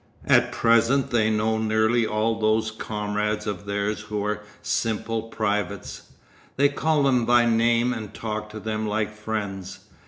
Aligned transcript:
At 0.25 0.51
present 0.51 1.11
they 1.11 1.29
know 1.29 1.59
nearly 1.59 2.07
all 2.07 2.39
those 2.39 2.71
comrades 2.71 3.45
of 3.45 3.67
theirs 3.67 3.99
who 4.01 4.25
are 4.25 4.41
simple 4.63 5.21
privates; 5.29 6.09
they 6.57 6.69
call 6.69 7.03
them 7.03 7.23
by 7.23 7.45
name 7.45 7.93
and 7.93 8.11
talk 8.11 8.49
to 8.49 8.59
them 8.59 8.87
like 8.87 9.15
friends. 9.15 9.81